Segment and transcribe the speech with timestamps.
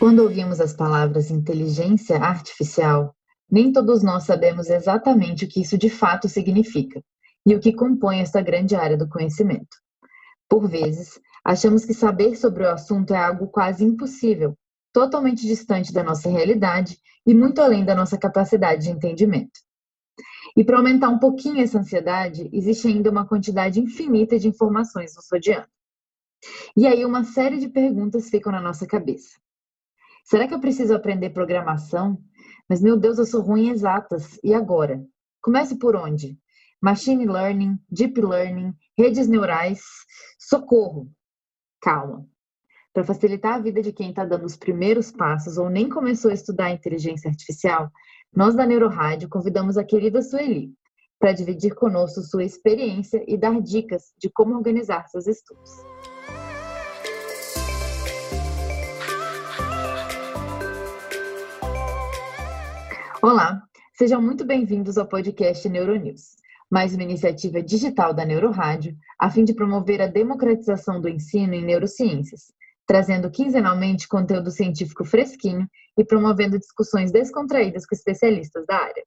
[0.00, 3.14] Quando ouvimos as palavras inteligência artificial,
[3.50, 7.02] nem todos nós sabemos exatamente o que isso de fato significa
[7.44, 9.76] e o que compõe esta grande área do conhecimento.
[10.48, 14.56] Por vezes, achamos que saber sobre o assunto é algo quase impossível,
[14.90, 19.60] totalmente distante da nossa realidade e muito além da nossa capacidade de entendimento.
[20.56, 25.26] E para aumentar um pouquinho essa ansiedade, existe ainda uma quantidade infinita de informações nos
[25.30, 25.68] rodeando.
[26.74, 29.38] E aí uma série de perguntas ficam na nossa cabeça.
[30.24, 32.18] Será que eu preciso aprender programação?
[32.68, 34.38] Mas, meu Deus, eu sou ruim em exatas.
[34.42, 35.04] E agora?
[35.42, 36.38] Comece por onde?
[36.80, 39.80] Machine Learning, Deep Learning, redes neurais.
[40.38, 41.10] Socorro!
[41.80, 42.26] Calma.
[42.92, 46.34] Para facilitar a vida de quem está dando os primeiros passos ou nem começou a
[46.34, 47.90] estudar inteligência artificial,
[48.34, 50.72] nós da Neurorádio convidamos a querida Sueli
[51.18, 55.70] para dividir conosco sua experiência e dar dicas de como organizar seus estudos.
[63.22, 66.36] Olá, sejam muito bem-vindos ao podcast Neuronews,
[66.70, 71.62] mais uma iniciativa digital da Neurorádio a fim de promover a democratização do ensino em
[71.62, 72.50] neurociências,
[72.86, 79.04] trazendo quinzenalmente conteúdo científico fresquinho e promovendo discussões descontraídas com especialistas da área.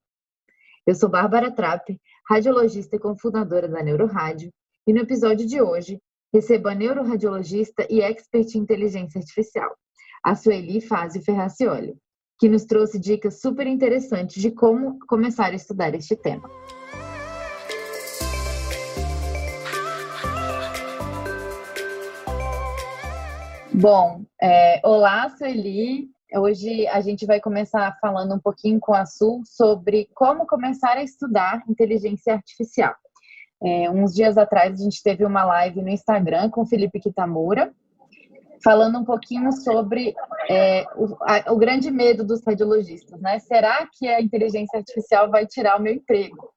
[0.86, 4.52] Eu sou Bárbara Trapp, radiologista e cofundadora da Neurorádio,
[4.86, 6.00] e no episódio de hoje
[6.32, 9.76] recebo a neuroradiologista e expert em inteligência artificial,
[10.24, 11.96] a Sueli Fazio Ferracioli
[12.44, 16.52] que nos trouxe dicas super interessantes de como começar a estudar este tema.
[23.74, 26.10] Bom, é, olá, Sueli.
[26.36, 31.04] Hoje a gente vai começar falando um pouquinho com a Su sobre como começar a
[31.04, 32.94] estudar inteligência artificial.
[33.64, 37.74] É, uns dias atrás a gente teve uma live no Instagram com o Felipe Kitamura,
[38.64, 40.16] falando um pouquinho sobre
[40.50, 43.40] é, o, a, o, grande medo dos radiologistas, né?
[43.40, 46.54] Será que a inteligência artificial vai tirar o meu emprego?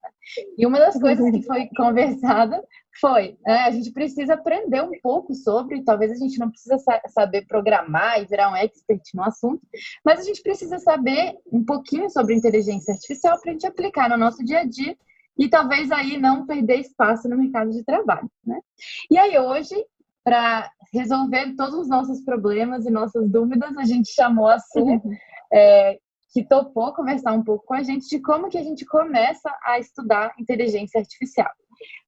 [0.56, 2.62] E uma das coisas que foi conversada
[3.00, 6.78] foi, né, a gente precisa aprender um pouco sobre, talvez a gente não precisa
[7.08, 9.60] saber programar e virar um expert no assunto,
[10.02, 14.16] mas a gente precisa saber um pouquinho sobre inteligência artificial para a gente aplicar no
[14.16, 14.96] nosso dia a dia
[15.38, 18.58] e talvez aí não perder espaço no mercado de trabalho, né?
[19.10, 19.76] E aí hoje
[20.26, 25.00] para resolver todos os nossos problemas e nossas dúvidas, a gente chamou a Su,
[25.54, 26.00] é,
[26.32, 29.78] que topou conversar um pouco com a gente de como que a gente começa a
[29.78, 31.48] estudar inteligência artificial.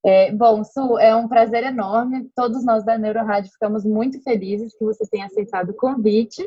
[0.04, 2.28] É, bom, Su, é um prazer enorme.
[2.34, 6.42] Todos nós da Neurorádio ficamos muito felizes que você tenha aceitado o convite.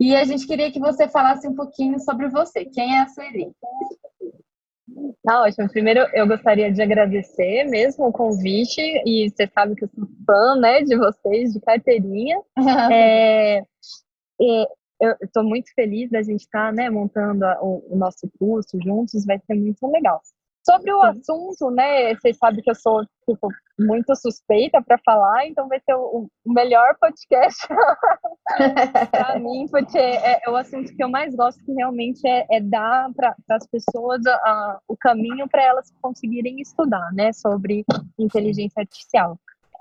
[0.00, 2.64] E a gente queria que você falasse um pouquinho sobre você.
[2.64, 3.54] Quem é a Sueli?
[5.24, 5.68] Tá ótimo.
[5.68, 10.56] Primeiro, eu gostaria de agradecer mesmo o convite, e você sabe que eu sou fã,
[10.56, 12.40] né, de vocês, de carteirinha.
[12.92, 14.66] é, é,
[15.00, 18.78] eu estou muito feliz da gente estar, tá, né, montando a, o, o, nosso curso
[18.82, 20.20] juntos, vai ser muito legal.
[20.64, 23.48] Sobre o assunto, né, vocês sabem que eu sou, tipo,
[23.78, 27.66] muito suspeita para falar, então vai ser o, o melhor podcast
[29.10, 32.60] para mim, porque é, é, o assunto que eu mais gosto, que realmente é, é
[32.60, 37.84] dar para as pessoas a, o caminho para elas conseguirem estudar, né, sobre
[38.18, 39.38] inteligência artificial.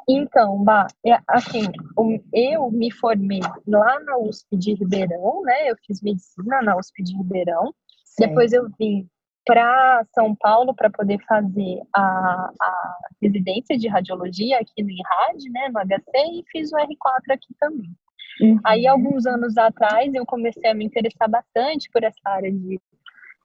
[0.09, 1.67] Então, bah, é, assim,
[2.33, 5.69] eu me formei lá na USP de Ribeirão, né?
[5.69, 7.73] Eu fiz medicina na USP de Ribeirão.
[8.03, 8.27] Sim.
[8.27, 9.07] Depois eu vim
[9.45, 15.69] para São Paulo para poder fazer a, a, residência de radiologia aqui no INRAD, né,
[15.69, 17.89] no HC, e fiz o R4 aqui também.
[18.41, 18.59] Uhum.
[18.63, 22.79] Aí, alguns anos atrás, eu comecei a me interessar bastante por essa área de,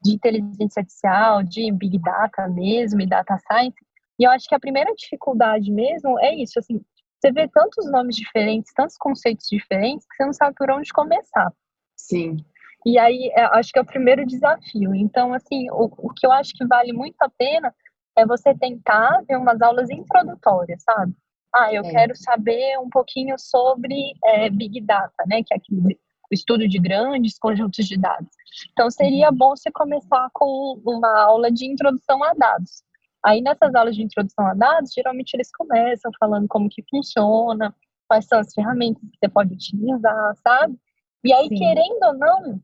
[0.05, 3.77] de inteligência artificial, de Big Data mesmo, e Data Science,
[4.19, 6.81] e eu acho que a primeira dificuldade mesmo é isso, assim,
[7.21, 11.53] você vê tantos nomes diferentes, tantos conceitos diferentes, que você não sabe por onde começar.
[11.97, 12.37] Sim.
[12.86, 14.94] E aí, é, acho que é o primeiro desafio.
[14.94, 17.74] Então, assim, o, o que eu acho que vale muito a pena
[18.16, 21.12] é você tentar ver umas aulas introdutórias, sabe?
[21.53, 21.91] Ah, eu é.
[21.91, 25.42] quero saber um pouquinho sobre é, Big Data, né?
[25.44, 25.98] Que é aquele,
[26.30, 28.30] o estudo de grandes conjuntos de dados.
[28.71, 29.36] Então, seria uhum.
[29.36, 32.84] bom você começar com uma aula de introdução a dados.
[33.24, 37.74] Aí, nessas aulas de introdução a dados, geralmente eles começam falando como que funciona,
[38.06, 40.78] quais são as ferramentas que você pode utilizar, sabe?
[41.24, 41.56] E aí, Sim.
[41.56, 42.60] querendo ou não,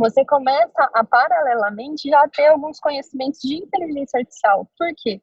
[0.00, 4.68] você começa a paralelamente já ter alguns conhecimentos de inteligência artificial.
[4.78, 5.20] Por quê?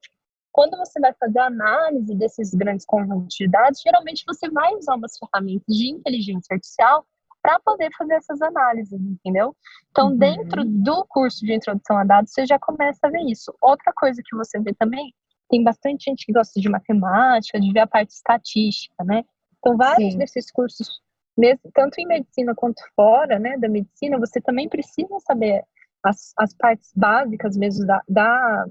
[0.51, 5.17] Quando você vai fazer análise desses grandes conjuntos de dados, geralmente você vai usar umas
[5.17, 7.05] ferramentas de inteligência artificial
[7.41, 9.55] para poder fazer essas análises, entendeu?
[9.89, 10.17] Então, uhum.
[10.17, 13.53] dentro do curso de introdução a dados, você já começa a ver isso.
[13.61, 15.13] Outra coisa que você vê também,
[15.49, 19.23] tem bastante gente que gosta de matemática, de ver a parte estatística, né?
[19.59, 20.17] Então, vários Sim.
[20.17, 21.01] desses cursos
[21.37, 25.63] mesmo, tanto em medicina quanto fora né, da medicina, você também precisa saber
[26.03, 28.65] as, as partes básicas mesmo da, da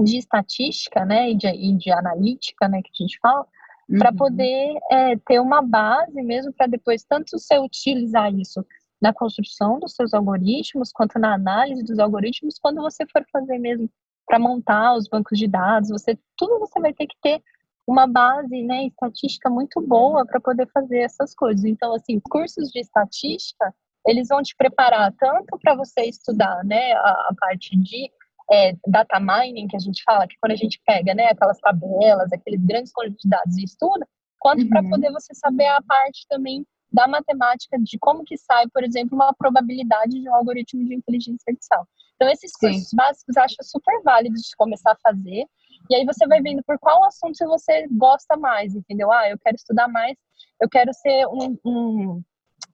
[0.00, 3.44] de estatística, né, e de, e de analítica, né, que a gente fala,
[3.88, 3.98] uhum.
[3.98, 8.64] para poder é, ter uma base mesmo para depois tanto você utilizar isso
[9.00, 13.88] na construção dos seus algoritmos, quanto na análise dos algoritmos, quando você for fazer mesmo
[14.26, 17.42] para montar os bancos de dados, você tudo você vai ter que ter
[17.88, 21.64] uma base, né, estatística muito boa para poder fazer essas coisas.
[21.64, 23.74] Então, assim, cursos de estatística,
[24.06, 28.10] eles vão te preparar tanto para você estudar, né, a, a parte de
[28.52, 32.30] é, data mining, que a gente fala, que quando a gente pega, né, aquelas tabelas,
[32.30, 34.06] aqueles grandes conjuntos de dados e estuda,
[34.38, 34.68] quanto uhum.
[34.68, 39.14] para poder você saber a parte também da matemática de como que sai, por exemplo,
[39.14, 41.86] uma probabilidade de um algoritmo de inteligência artificial.
[42.16, 42.96] Então, esses cursos Sim.
[42.96, 45.46] básicos eu acho super válidos de começar a fazer.
[45.90, 49.10] E aí você vai vendo por qual assunto você gosta mais, entendeu?
[49.12, 50.16] Ah, eu quero estudar mais,
[50.60, 52.22] eu quero ser um, um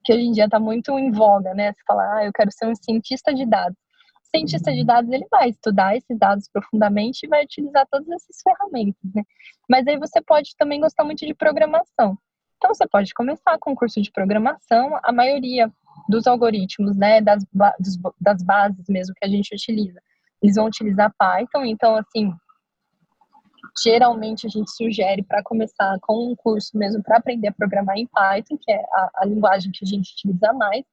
[0.04, 1.72] que hoje em dia está muito em voga, né?
[1.72, 3.76] Você fala, ah, eu quero ser um cientista de dados.
[4.34, 9.14] Cientista de dados, ele vai estudar esses dados profundamente e vai utilizar todas essas ferramentas,
[9.14, 9.22] né?
[9.68, 12.18] Mas aí você pode também gostar muito de programação.
[12.56, 15.70] Então, você pode começar com o curso de programação, a maioria
[16.08, 17.44] dos algoritmos, né, das,
[18.20, 20.00] das bases mesmo que a gente utiliza,
[20.42, 22.32] eles vão utilizar Python, então, assim,
[23.82, 28.06] geralmente a gente sugere para começar com um curso mesmo para aprender a programar em
[28.06, 30.84] Python, que é a, a linguagem que a gente utiliza mais.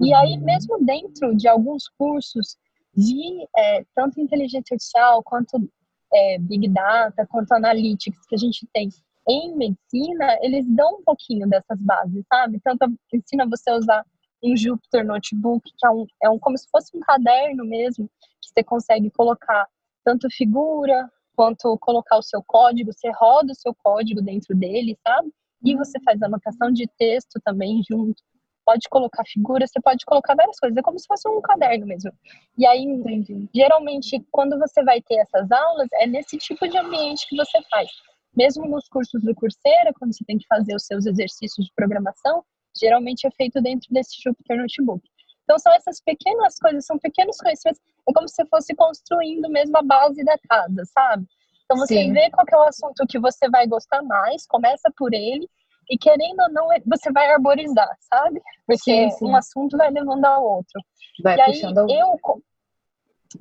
[0.00, 0.44] E aí, uhum.
[0.44, 2.56] mesmo dentro de alguns cursos
[2.94, 5.70] de é, tanto inteligência artificial quanto
[6.12, 8.88] é, Big Data, quanto Analytics que a gente tem
[9.28, 12.60] em medicina, eles dão um pouquinho dessas bases, sabe?
[12.62, 14.06] Tanto ensina você a usar
[14.42, 18.48] um Jupyter Notebook, que é um, é um como se fosse um caderno mesmo, que
[18.52, 19.68] você consegue colocar
[20.04, 21.08] tanto figura
[21.42, 25.28] quanto colocar o seu código, você roda o seu código dentro dele, sabe?
[25.64, 28.22] E você faz anotação de texto também junto.
[28.64, 32.12] Pode colocar figura, você pode colocar várias coisas, é como se fosse um caderno mesmo.
[32.56, 33.48] E aí, Entendi.
[33.52, 37.90] geralmente, quando você vai ter essas aulas, é nesse tipo de ambiente que você faz.
[38.36, 42.44] Mesmo nos cursos do Coursera, quando você tem que fazer os seus exercícios de programação,
[42.80, 45.02] geralmente é feito dentro desse Jupyter Notebook.
[45.52, 47.78] Então, são essas pequenas coisas, são pequenos conhecimentos,
[48.08, 51.26] é como se fosse construindo mesmo a base da casa, sabe?
[51.64, 52.12] Então, você Sim.
[52.14, 55.46] vê qual é o assunto que você vai gostar mais, começa por ele,
[55.90, 58.40] e querendo ou não, você vai arborizar, sabe?
[58.66, 59.26] Porque sim, sim.
[59.26, 60.80] um assunto vai levando ao outro.
[61.22, 62.40] Vai e aí, eu, com,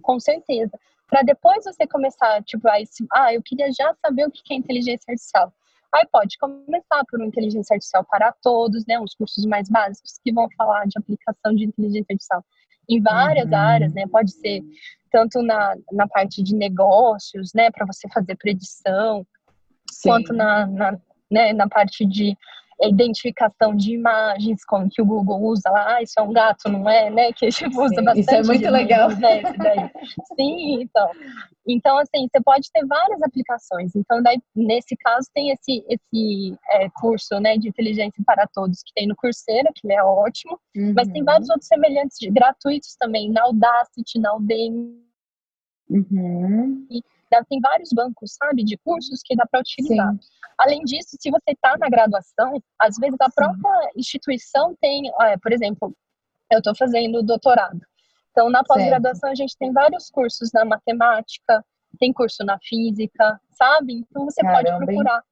[0.02, 0.78] com certeza,
[1.10, 5.10] para depois você começar, tipo, aí, ah, eu queria já saber o que é inteligência
[5.10, 5.54] artificial.
[5.94, 9.00] Aí pode começar por uma inteligência artificial para todos, né?
[9.00, 12.46] Os cursos mais básicos que vão falar de aplicação de inteligência artificial
[12.90, 13.56] em várias uhum.
[13.56, 14.08] áreas, né?
[14.08, 14.62] Pode ser
[15.12, 17.70] tanto na, na parte de negócios, né?
[17.72, 19.26] Para você fazer predição,
[19.92, 20.10] Sim.
[20.10, 20.98] quanto na, na,
[21.30, 22.38] né, na parte de
[22.88, 26.90] identificação de imagens, como que o Google usa lá, ah, isso é um gato, não
[26.90, 27.32] é, né?
[27.34, 28.20] Que a gente usa Sim, bastante.
[28.20, 29.10] Isso é muito legal.
[29.10, 29.42] Né,
[30.36, 31.10] Sim, então.
[31.68, 33.96] Então, assim, você pode ter várias aplicações.
[33.96, 38.94] Então, daí, nesse caso, tem esse, esse é, curso, né, de inteligência para todos, que
[38.96, 40.94] tem no Coursera, que é ótimo, uhum.
[40.96, 45.02] mas tem vários outros semelhantes, gratuitos também, na Audacity, na Udemy.
[45.90, 46.88] Uhum.
[46.90, 47.04] E
[47.48, 50.12] tem vários bancos, sabe, de cursos que dá para utilizar.
[50.14, 50.20] Sim.
[50.58, 53.90] Além disso, se você está na graduação, às vezes a própria Sim.
[54.00, 55.96] instituição tem, é, por exemplo,
[56.52, 57.80] eu estou fazendo doutorado.
[58.32, 61.64] Então, na pós-graduação, a gente tem vários cursos na matemática,
[62.00, 63.94] tem curso na física, sabe?
[64.10, 65.24] Então, você Caramba, pode procurar.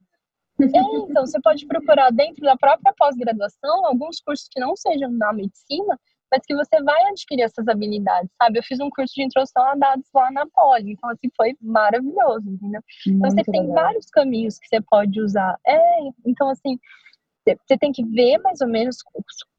[0.62, 5.32] É, então, você pode procurar dentro da própria pós-graduação alguns cursos que não sejam na
[5.32, 5.98] medicina,
[6.31, 8.59] mas que você vai adquirir essas habilidades, sabe?
[8.59, 12.50] Eu fiz um curso de introdução a dados lá na Poli, então assim foi maravilhoso,
[12.50, 12.81] entendeu?
[13.05, 13.53] Muito então você legal.
[13.53, 15.57] tem vários caminhos que você pode usar.
[15.65, 16.77] É, então assim,
[17.67, 18.98] você tem que ver mais ou menos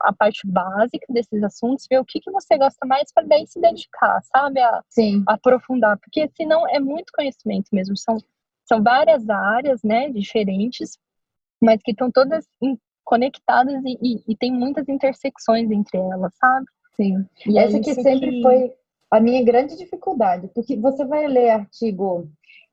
[0.02, 3.60] a parte básica desses assuntos, ver o que, que você gosta mais para daí se
[3.60, 4.60] dedicar, sabe?
[4.60, 5.24] A, Sim.
[5.26, 8.18] a aprofundar, porque senão é muito conhecimento mesmo, são,
[8.64, 10.98] são várias áreas, né, diferentes,
[11.60, 12.46] mas que estão todas
[13.10, 16.66] conectadas e, e, e, tem muitas intersecções entre elas, sabe?
[16.94, 17.26] Sim.
[17.44, 18.42] E Essa é que sempre que...
[18.42, 18.72] foi
[19.10, 22.30] a minha grande dificuldade, porque você vai ler artigo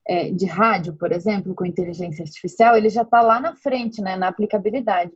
[0.07, 4.15] é, de rádio, por exemplo, com inteligência artificial, ele já está lá na frente, né,
[4.15, 5.11] na aplicabilidade.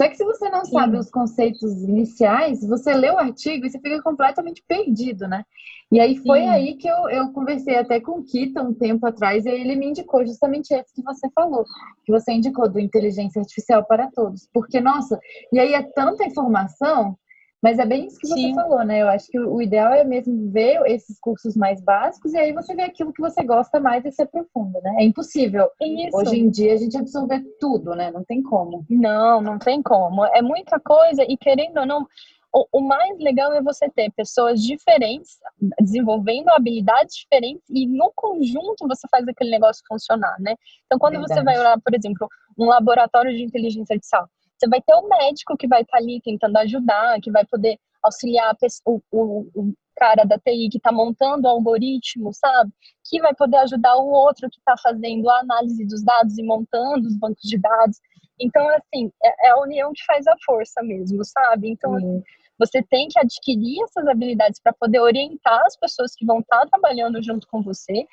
[0.00, 0.72] Só que se você não Sim.
[0.72, 5.44] sabe os conceitos iniciais, você lê o artigo e você fica completamente perdido, né?
[5.92, 6.48] E aí foi Sim.
[6.48, 9.88] aí que eu, eu conversei até com o Kita um tempo atrás, e ele me
[9.88, 11.66] indicou justamente esse que você falou,
[12.02, 14.48] que você indicou do inteligência artificial para todos.
[14.54, 15.20] Porque, nossa,
[15.52, 17.14] e aí é tanta informação
[17.62, 18.48] Mas é bem isso que Sim.
[18.48, 19.02] você falou, né?
[19.02, 22.74] Eu acho que o ideal é mesmo ver esses cursos mais básicos e aí você
[22.74, 24.96] vê aquilo que você gosta mais e se aprofunda, né?
[25.00, 26.16] É impossível isso.
[26.16, 28.10] hoje em dia a gente absorver tudo, né?
[28.10, 28.84] Não tem como.
[28.88, 30.24] Não, não tem como.
[30.24, 32.06] É muita coisa e querendo ou não,
[32.52, 35.38] o, o, mais legal é você ter pessoas diferentes
[35.80, 40.56] desenvolvendo habilidades diferentes e no conjunto você faz aquele negócio funcionar, né?
[40.86, 41.34] Então, quando Verdade.
[41.34, 42.26] você vai olhar, por exemplo,
[42.58, 44.28] um laboratório de inteligência artificial,
[44.60, 47.44] você vai ter o um médico que vai estar tá ali tentando ajudar, que vai
[47.46, 52.70] poder auxiliar o, o, o cara da TI que está montando o algoritmo, sabe?
[53.08, 57.06] Que vai poder ajudar o outro que está fazendo a análise dos dados e montando
[57.06, 57.98] os bancos de dados.
[58.38, 61.70] Então, assim, é, é a união que faz a força mesmo, sabe?
[61.70, 62.22] Então, assim,
[62.58, 66.66] você tem que adquirir essas habilidades para poder orientar as pessoas que vão estar tá
[66.66, 68.06] trabalhando junto com você.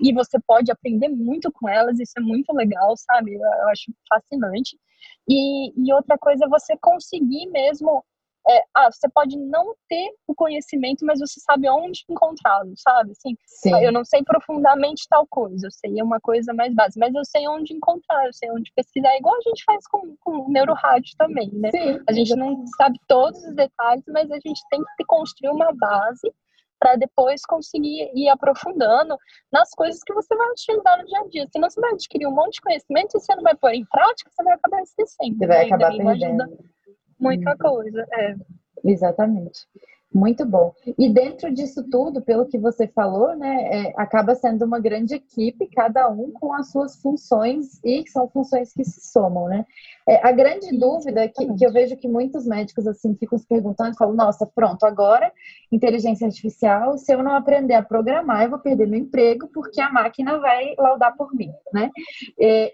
[0.00, 3.34] E você pode aprender muito com elas, isso é muito legal, sabe?
[3.34, 4.76] Eu, eu acho fascinante.
[5.28, 8.04] E, e outra coisa é você conseguir mesmo
[8.48, 13.12] é, ah, você pode não ter o conhecimento, mas você sabe onde encontrá-lo, sabe?
[13.12, 13.84] Assim, Sim.
[13.84, 17.46] eu não sei profundamente tal coisa, eu sei uma coisa mais básica, mas eu sei
[17.48, 21.50] onde encontrar, eu sei onde pesquisar, igual a gente faz com, com o neurorádio também,
[21.52, 21.70] né?
[21.70, 22.00] Sim.
[22.08, 26.32] A gente não sabe todos os detalhes, mas a gente tem que construir uma base
[26.82, 29.16] para depois conseguir ir aprofundando
[29.52, 31.48] nas coisas que você vai utilizar no dia a dia.
[31.52, 34.28] Senão você vai adquirir um monte de conhecimento e você não vai pôr em prática,
[34.28, 35.38] você vai acabar esquecendo.
[35.38, 35.64] Você vai né?
[35.66, 36.58] acabar perdendo
[37.20, 38.04] muita coisa.
[38.14, 38.34] É.
[38.84, 39.60] Exatamente.
[40.14, 40.74] Muito bom.
[40.98, 45.68] E dentro disso tudo, pelo que você falou, né, é, acaba sendo uma grande equipe,
[45.74, 49.64] cada um com as suas funções e são funções que se somam, né?
[50.06, 53.46] É, a grande Sim, dúvida que, que, eu vejo que muitos médicos assim ficam se
[53.46, 55.32] perguntando, falam, nossa, pronto, agora
[55.70, 59.90] inteligência artificial, se eu não aprender a programar, eu vou perder meu emprego porque a
[59.90, 61.90] máquina vai laudar por mim, né?
[62.38, 62.72] É.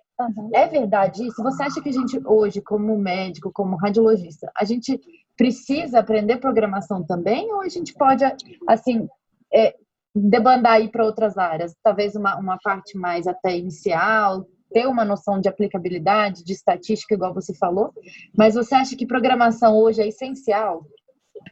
[0.53, 1.41] É verdade isso?
[1.45, 5.01] Você acha que a gente hoje, como médico, como radiologista, a gente
[5.39, 8.25] precisa aprender programação também ou a gente pode,
[8.69, 9.09] assim,
[9.55, 9.75] é,
[10.15, 11.75] debandar aí para outras áreas?
[11.83, 17.33] Talvez uma, uma parte mais até inicial, ter uma noção de aplicabilidade, de estatística, igual
[17.33, 17.93] você falou,
[18.37, 20.85] mas você acha que programação hoje é essencial?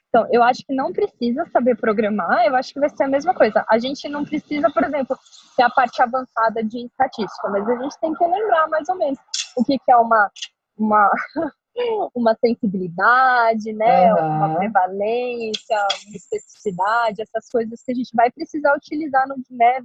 [0.08, 3.34] Então, eu acho que não precisa saber programar, eu acho que vai ser a mesma
[3.34, 3.64] coisa.
[3.70, 5.16] A gente não precisa, por exemplo,
[5.56, 9.18] ter a parte avançada de estatística, mas a gente tem que lembrar mais ou menos
[9.56, 10.30] o que, que é uma,
[10.76, 11.08] uma,
[12.14, 14.12] uma sensibilidade, né?
[14.14, 14.26] Uhum.
[14.28, 19.80] Uma prevalência, uma especificidade, essas coisas que a gente vai precisar utilizar no, né,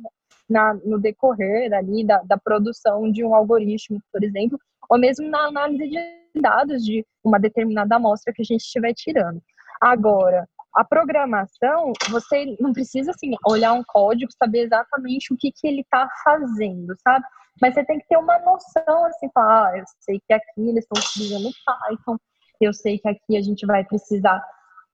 [0.49, 5.47] na, no decorrer ali da, da produção de um algoritmo, por exemplo, ou mesmo na
[5.47, 9.41] análise de dados de uma determinada amostra que a gente estiver tirando.
[9.81, 15.67] Agora, a programação, você não precisa assim olhar um código, saber exatamente o que, que
[15.67, 17.25] ele está fazendo, sabe?
[17.61, 20.83] Mas você tem que ter uma noção assim, falar, ah, eu sei que aqui eles
[20.83, 22.17] estão utilizando Python,
[22.59, 24.43] eu sei que aqui a gente vai precisar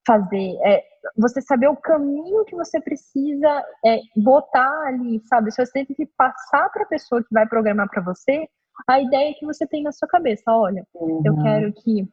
[0.05, 0.83] fazer, é,
[1.17, 5.51] você saber o caminho que você precisa é, botar ali, sabe?
[5.51, 8.47] Se você tem que passar para a pessoa que vai programar para você
[8.88, 11.21] a ideia que você tem na sua cabeça, olha, uhum.
[11.25, 12.07] eu quero que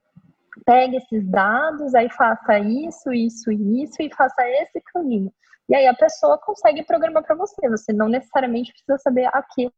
[0.65, 5.33] pegue esses dados, aí faça isso, isso e isso e faça esse caminho.
[5.69, 7.69] E aí a pessoa consegue programar para você.
[7.69, 9.71] Você não necessariamente precisa saber aqui,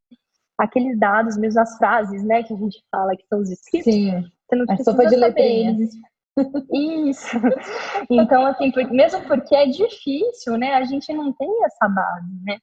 [0.58, 3.92] aqueles dados, mesmo as frases, né, que a gente fala que são os scripts.
[3.92, 4.22] Sim.
[4.48, 5.90] Você não a precisa sopa de saber eles.
[7.08, 7.36] Isso.
[8.10, 10.74] Então, assim, mesmo porque é difícil, né?
[10.74, 12.58] A gente não tem essa base, né?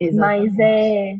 [0.00, 0.50] Exatamente.
[0.50, 1.18] Mas é,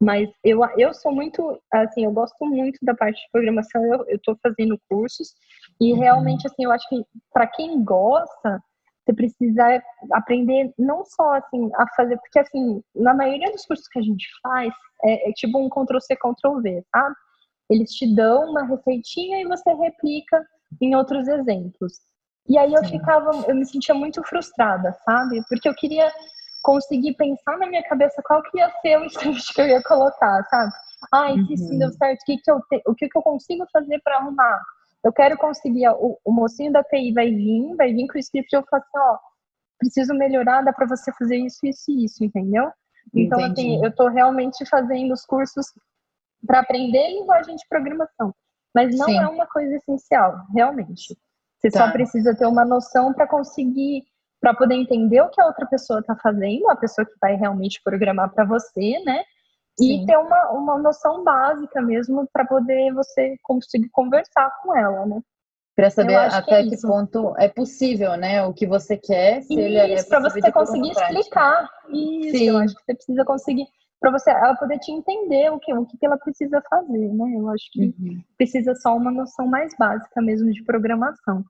[0.00, 4.36] mas eu, eu sou muito, assim, eu gosto muito da parte de programação, eu estou
[4.40, 5.32] fazendo cursos,
[5.80, 5.98] e uhum.
[5.98, 8.62] realmente, assim, eu acho que para quem gosta,
[9.08, 13.98] você precisa aprender não só, assim, a fazer, porque, assim, na maioria dos cursos que
[13.98, 14.72] a gente faz,
[15.04, 17.14] é, é tipo um Ctrl-C, Ctrl-V, sabe?
[17.70, 20.44] Eles te dão uma receitinha e você replica
[20.80, 21.94] em outros exemplos.
[22.48, 25.42] E aí eu ficava, eu me sentia muito frustrada, sabe?
[25.48, 26.10] Porque eu queria
[26.62, 30.44] conseguir pensar na minha cabeça qual que ia ser o script que eu ia colocar,
[30.48, 30.72] sabe?
[31.12, 31.94] Ah, se sim deu uhum.
[31.94, 34.60] certo, o que, que, eu, te, o que, que eu consigo fazer para arrumar?
[35.04, 38.52] Eu quero conseguir, o, o mocinho da TI vai vir, vai vir com o script
[38.52, 39.18] e eu falo assim, ó,
[39.78, 42.70] preciso melhorar, dá para você fazer isso, isso e isso, entendeu?
[43.14, 43.74] Então, assim, Entendi.
[43.74, 45.66] assim, eu estou realmente fazendo os cursos
[46.46, 48.34] para aprender linguagem de programação.
[48.74, 49.18] Mas não Sim.
[49.18, 51.16] é uma coisa essencial, realmente.
[51.58, 51.86] Você tá.
[51.86, 54.04] só precisa ter uma noção para conseguir
[54.40, 57.82] para poder entender o que a outra pessoa está fazendo, a pessoa que vai realmente
[57.82, 59.24] programar para você, né?
[59.80, 60.06] E Sim.
[60.06, 65.20] ter uma, uma noção básica mesmo para poder você conseguir conversar com ela, né?
[65.76, 68.44] Para saber até que, é que ponto é possível, né?
[68.44, 71.70] O que você quer, se isso, ele é para você conseguir explicar.
[71.88, 72.48] Isso, Sim.
[72.48, 73.66] eu acho que você precisa conseguir
[74.00, 77.32] para você ela poder te entender o que o que ela precisa fazer, né?
[77.36, 78.22] Eu acho que uhum.
[78.36, 81.44] precisa só uma noção mais básica mesmo de programação.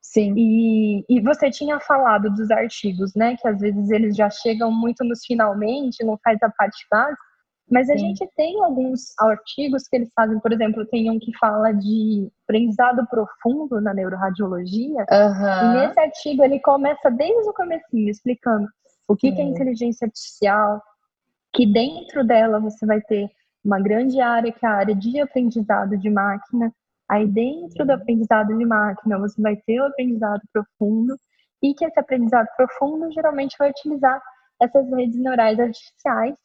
[0.00, 0.34] Sim.
[0.36, 3.36] E, e você tinha falado dos artigos, né?
[3.36, 7.29] Que às vezes eles já chegam muito nos finalmente, não faz a parte básica.
[7.70, 7.98] Mas a Sim.
[7.98, 13.06] gente tem alguns artigos que eles fazem, por exemplo, tem um que fala de aprendizado
[13.06, 15.06] profundo na neuroradiologia.
[15.08, 15.62] Uhum.
[15.62, 18.66] E nesse artigo ele começa desde o comecinho, explicando
[19.06, 20.82] o que, que é inteligência artificial,
[21.54, 23.28] que dentro dela você vai ter
[23.64, 26.72] uma grande área que é a área de aprendizado de máquina.
[27.08, 31.16] Aí dentro do aprendizado de máquina você vai ter o aprendizado profundo
[31.62, 34.20] e que esse aprendizado profundo geralmente vai utilizar
[34.60, 36.36] essas redes neurais artificiais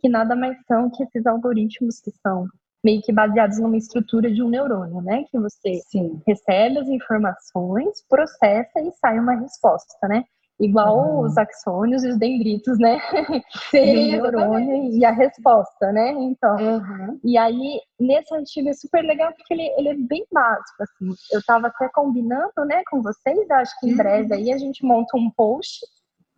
[0.00, 2.46] que nada mais são que esses algoritmos que são
[2.82, 5.24] meio que baseados numa estrutura de um neurônio, né?
[5.30, 6.20] Que você Sim.
[6.26, 10.24] recebe as informações, processa e sai uma resposta, né?
[10.58, 11.20] Igual uhum.
[11.20, 12.98] os axônios e os dendritos, né?
[13.70, 16.10] Sim, o neurônio e a resposta, né?
[16.10, 17.18] Então, uhum.
[17.24, 21.14] e aí, nesse artigo é super legal porque ele, ele é bem básico, assim.
[21.32, 24.38] Eu estava até combinando, né, com vocês, acho que em breve uhum.
[24.38, 25.80] aí a gente monta um post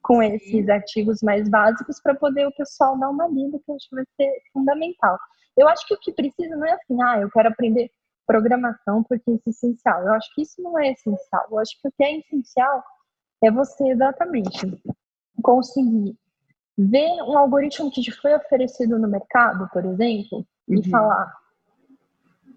[0.02, 3.88] com esses artigos mais básicos para poder o pessoal dar uma lida, que eu acho
[3.88, 5.18] que vai ser fundamental.
[5.56, 7.90] Eu acho que o que precisa não é assim, ah, eu quero aprender
[8.26, 10.02] programação porque isso é essencial.
[10.02, 11.47] Eu acho que isso não é essencial.
[11.50, 12.82] Eu acho que o que é essencial
[13.42, 14.82] é você exatamente
[15.42, 16.16] conseguir
[16.76, 20.78] ver um algoritmo que te foi oferecido no mercado, por exemplo, uhum.
[20.78, 21.32] e falar,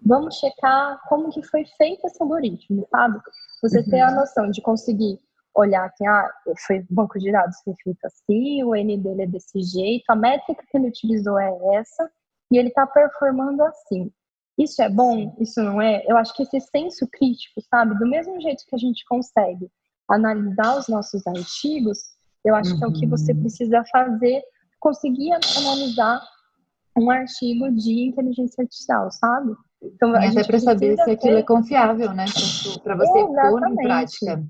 [0.04, 3.20] vamos checar como que foi feito esse algoritmo, sabe?
[3.62, 3.90] Você uhum.
[3.90, 5.18] ter a noção de conseguir
[5.56, 6.30] olhar que ah,
[6.66, 10.62] foi banco de dados foi feito assim, o N dele é desse jeito, a métrica
[10.70, 12.10] que ele utilizou é essa,
[12.52, 14.12] e ele está performando assim.
[14.58, 15.34] Isso é bom?
[15.38, 16.02] Isso não é?
[16.06, 17.98] Eu acho que esse senso crítico, sabe?
[17.98, 19.70] Do mesmo jeito que a gente consegue
[20.08, 21.98] analisar os nossos artigos,
[22.44, 22.78] eu acho uhum.
[22.78, 23.40] que é o que você uhum.
[23.40, 24.42] precisa fazer,
[24.78, 26.22] conseguir analisar
[26.96, 29.54] um artigo de inteligência artificial, sabe?
[29.82, 31.40] Então, a até para saber se aquilo ter...
[31.40, 32.24] é confiável, né?
[32.82, 33.50] Para você Exatamente.
[33.50, 34.46] pôr em prática.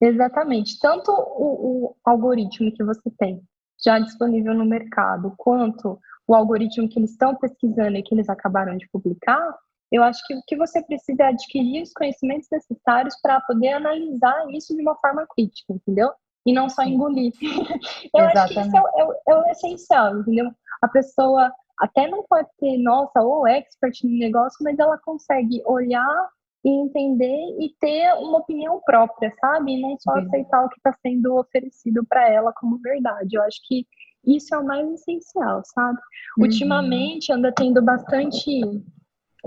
[0.00, 0.78] Exatamente.
[0.78, 3.42] Tanto o, o, algoritmo que você tem
[3.84, 8.76] já disponível no mercado, quanto o algoritmo que eles estão pesquisando e que eles acabaram
[8.76, 9.56] de publicar,
[9.90, 14.46] eu acho que o que você precisa é adquirir os conhecimentos necessários para poder analisar
[14.50, 16.10] isso de uma forma crítica, entendeu?
[16.44, 17.32] E não só engolir.
[18.14, 18.38] eu Exatamente.
[18.38, 20.50] acho que isso é, é, é o essencial, entendeu?
[20.82, 26.28] A pessoa até não pode ter, nossa, ou expert no negócio, mas ela consegue olhar
[26.64, 29.72] e entender e ter uma opinião própria, sabe?
[29.72, 30.26] E não só Sim.
[30.26, 33.36] aceitar o que está sendo oferecido para ela como verdade.
[33.36, 33.86] Eu acho que
[34.26, 35.98] isso é o mais essencial, sabe?
[36.36, 36.44] Uhum.
[36.44, 38.60] Ultimamente anda tendo bastante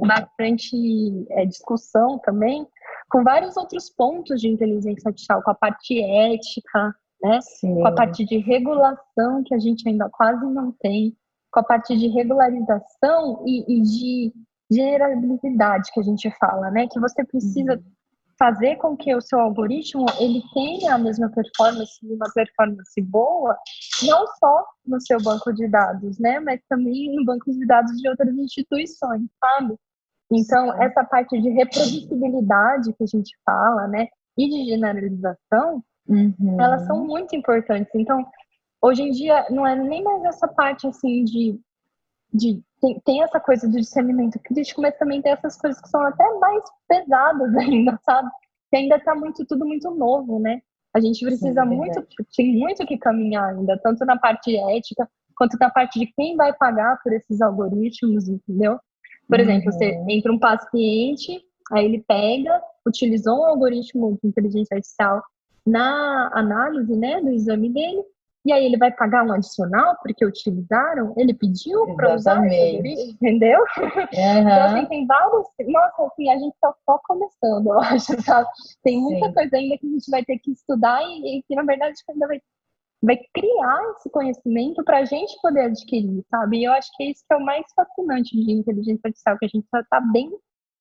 [0.07, 0.75] bastante
[1.31, 2.65] é, discussão também
[3.09, 7.39] com vários outros pontos de inteligência artificial, com a parte ética, né?
[7.41, 7.75] Sim.
[7.75, 11.15] Com a parte de regulação que a gente ainda quase não tem,
[11.51, 14.33] com a parte de regularização e, e de
[14.71, 16.87] generabilidade que a gente fala, né?
[16.87, 17.83] Que você precisa uhum.
[18.39, 23.57] fazer com que o seu algoritmo ele tenha a mesma performance, uma performance boa,
[24.03, 26.39] não só no seu banco de dados, né?
[26.39, 29.75] Mas também no banco de dados de outras instituições, sabe?
[30.31, 34.07] Então, essa parte de reproduzibilidade que a gente fala, né?
[34.37, 36.57] E de generalização, uhum.
[36.59, 37.91] elas são muito importantes.
[37.93, 38.25] Então,
[38.81, 41.59] hoje em dia, não é nem mais essa parte, assim, de
[42.33, 46.01] de tem, tem, essa coisa do discernimento crítico, mas também tem essas coisas que são
[46.01, 48.29] até mais pesadas ainda, sabe?
[48.69, 50.61] Que ainda está muito tudo muito novo, né?
[50.93, 55.57] A gente precisa Sim, muito, tem muito que caminhar ainda, tanto na parte ética quanto
[55.59, 58.79] na parte de quem vai pagar por esses algoritmos, entendeu?
[59.27, 59.45] Por uhum.
[59.45, 61.41] exemplo, você entra um paciente,
[61.71, 65.23] aí ele pega, utilizou um algoritmo de inteligência artificial
[65.65, 68.03] na análise, né, do exame dele,
[68.43, 71.13] e aí ele vai pagar um adicional porque utilizaram?
[71.15, 73.59] Ele pediu para usar esse entendeu?
[73.77, 74.01] Uhum.
[74.41, 75.47] Então, assim, tem vários.
[75.67, 78.47] Nossa, assim, a gente está só começando, eu acho, sabe?
[78.83, 79.33] Tem muita Sim.
[79.33, 82.27] coisa ainda que a gente vai ter que estudar e, e que, na verdade, ainda
[82.27, 82.41] vai,
[83.03, 86.59] vai criar esse conhecimento para a gente poder adquirir, sabe?
[86.59, 89.45] E eu acho que é isso que é o mais fascinante de inteligência artificial, que
[89.45, 90.31] a gente está bem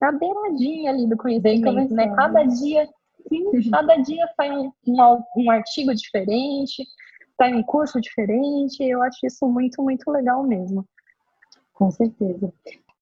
[0.01, 2.15] na beiradinha ali do conhecimento, né?
[2.17, 2.89] Cada dia,
[3.29, 6.85] sim, cada dia sai um, um, um artigo diferente
[7.41, 8.83] está em um curso diferente.
[8.83, 10.87] Eu acho isso muito, muito legal mesmo.
[11.73, 12.53] Com certeza.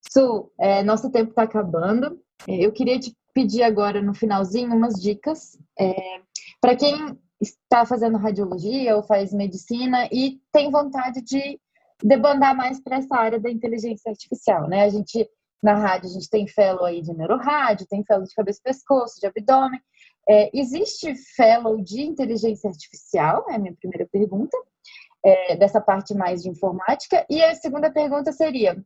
[0.09, 2.20] Su, é, nosso tempo está acabando.
[2.46, 5.59] Eu queria te pedir agora, no finalzinho, umas dicas.
[5.79, 6.20] É,
[6.61, 11.61] Para quem está fazendo radiologia ou faz medicina e tem vontade de
[12.03, 14.85] debandar mais para essa área da inteligência artificial, né?
[14.85, 15.29] A gente,
[15.61, 19.20] na rádio, a gente tem fellow aí de neurorádio, tem fellow de cabeça e pescoço,
[19.20, 19.81] de abdômen.
[20.29, 23.47] É, existe fellow de inteligência artificial?
[23.49, 24.57] É a minha primeira pergunta,
[25.25, 27.25] é, dessa parte mais de informática.
[27.31, 28.77] E a segunda pergunta seria: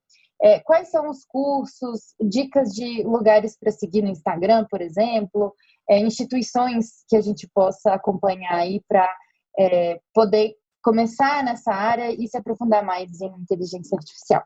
[0.41, 5.55] É, quais são os cursos, dicas de lugares para seguir no Instagram, por exemplo,
[5.89, 9.09] é, instituições que a gente possa acompanhar aí para
[9.59, 14.43] é, poder começar nessa área e se aprofundar mais em inteligência artificial.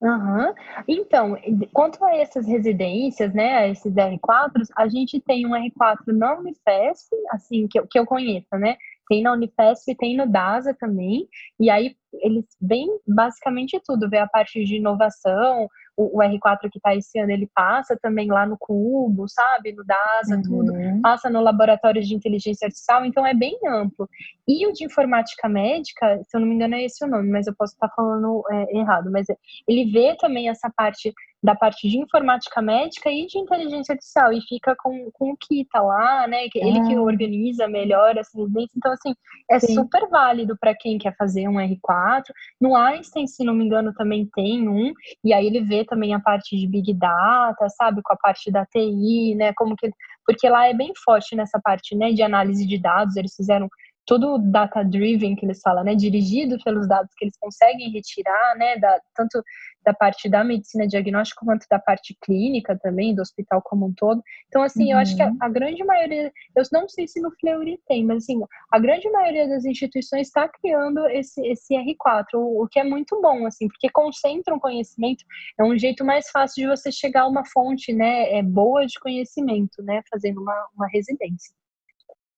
[0.00, 0.54] Uhum.
[0.86, 1.36] Então,
[1.72, 7.08] quanto a essas residências, né, a esses R4, a gente tem um R4 na Unifesp,
[7.30, 8.76] assim, que eu, que eu conheço, né,
[9.08, 11.26] tem na Unifesp, tem no DASA também,
[11.58, 16.78] e aí eles vêm basicamente tudo, vê a parte de inovação, o, o R4 que
[16.78, 20.42] está esse ano, ele passa também lá no Cubo, sabe, no DASA, uhum.
[20.42, 24.08] tudo, passa no laboratório de inteligência artificial, então é bem amplo.
[24.46, 27.48] E o de informática médica, se eu não me engano é esse o nome, mas
[27.48, 29.26] eu posso estar falando é, errado, mas
[29.66, 34.40] ele vê também essa parte da parte de informática médica e de inteligência artificial e
[34.42, 36.46] fica com, com o Kita lá, né?
[36.54, 36.86] Ele ah.
[36.86, 38.72] que organiza melhor essa residência.
[38.76, 39.14] Então, assim,
[39.50, 39.74] é Sim.
[39.74, 42.24] super válido para quem quer fazer um R4.
[42.60, 44.92] No Einstein, se não me engano, também tem um,
[45.24, 48.02] e aí ele vê também a parte de Big Data, sabe?
[48.02, 49.52] Com a parte da TI, né?
[49.54, 49.90] Como que.
[50.26, 52.12] Porque lá é bem forte nessa parte, né?
[52.12, 53.68] De análise de dados, eles fizeram
[54.08, 58.98] todo data-driven que eles falam, né, dirigido pelos dados que eles conseguem retirar, né, da,
[59.14, 59.42] tanto
[59.88, 64.22] da parte da medicina diagnóstica quanto da parte clínica também, do hospital como um todo.
[64.48, 64.92] Então, assim, uhum.
[64.92, 65.36] eu acho que a, uhum.
[65.40, 68.38] a, grande maioria, eu não sei se no Fleury tem, mas assim,
[68.70, 73.18] a grande maioria das instituições está criando esse, esse R4, o, o, que é muito
[73.22, 75.24] bom, assim, porque concentra um conhecimento,
[75.58, 79.00] é um jeito mais fácil de você chegar a uma fonte, né, é boa de
[79.00, 81.57] conhecimento, né, fazendo uma, uma residência.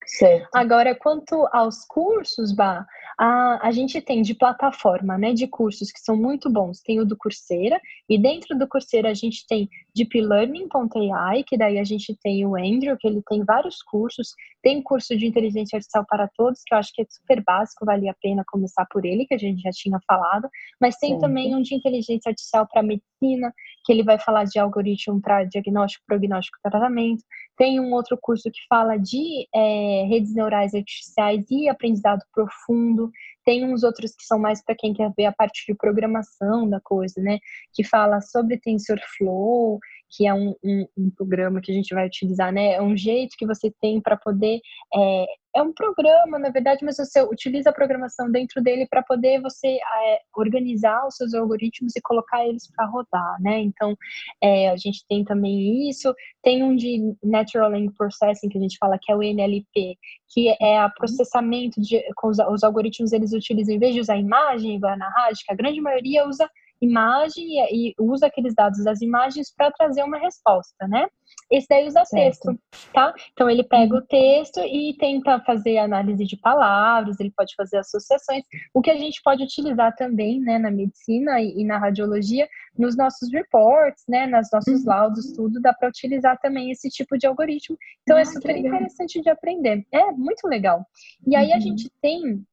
[0.05, 0.49] Certo.
[0.53, 2.85] Agora, quanto aos cursos, Bah,
[3.17, 6.81] a, a gente tem de plataforma, né, de cursos que são muito bons.
[6.81, 11.83] Tem o do Coursera, e dentro do Coursera a gente tem deeplearning.ai, que daí a
[11.83, 14.33] gente tem o Andrew, que ele tem vários cursos.
[14.61, 18.07] Tem curso de inteligência artificial para todos, que eu acho que é super básico, vale
[18.07, 20.47] a pena começar por ele, que a gente já tinha falado.
[20.79, 21.21] Mas tem certo.
[21.21, 23.53] também um de inteligência artificial para medicina,
[23.85, 27.23] que ele vai falar de algoritmo para diagnóstico, prognóstico e tratamento.
[27.57, 33.11] Tem um outro curso que fala de é, redes neurais artificiais e aprendizado profundo.
[33.45, 36.79] Tem uns outros que são mais para quem quer ver a parte de programação da
[36.79, 37.39] coisa, né?
[37.73, 39.79] Que fala sobre TensorFlow,
[40.11, 42.73] que é um, um, um programa que a gente vai utilizar, né?
[42.73, 44.59] É um jeito que você tem para poder.
[44.93, 49.41] É, é um programa, na verdade, mas você utiliza a programação dentro dele para poder
[49.41, 53.59] você é, organizar os seus algoritmos e colocar eles para rodar, né?
[53.59, 53.95] Então,
[54.41, 56.13] é, a gente tem também isso.
[56.43, 59.97] Tem um de Natural Language Processing, que a gente fala que é o NLP,
[60.29, 60.91] que é o uhum.
[60.97, 65.09] processamento de, com os, os algoritmos, eles utilizam, em vez de usar imagem igual na
[65.09, 66.49] rádio, que a grande maioria usa
[66.81, 71.07] imagem e, e usa aqueles dados das imagens para trazer uma resposta, né?
[71.49, 72.15] Esse daí usa certo.
[72.15, 72.59] texto,
[72.93, 73.13] tá?
[73.33, 73.99] Então ele pega uhum.
[73.99, 78.97] o texto e tenta fazer análise de palavras, ele pode fazer associações, o que a
[78.97, 84.27] gente pode utilizar também, né, na medicina e, e na radiologia, nos nossos reports, né,
[84.27, 84.87] nos nossos uhum.
[84.87, 87.77] laudos, tudo dá para utilizar também esse tipo de algoritmo.
[88.01, 89.85] Então é ah, é super interessante de aprender.
[89.91, 90.85] É muito legal.
[91.27, 91.55] E aí uhum.
[91.55, 92.45] a gente tem